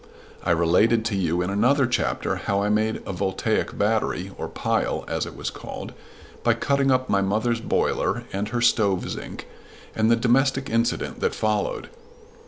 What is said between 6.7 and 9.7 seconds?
up my mother's boiler and her stove zinc,